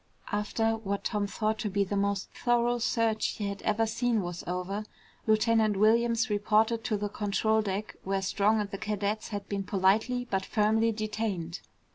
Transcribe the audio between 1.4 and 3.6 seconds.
to be the most thorough search he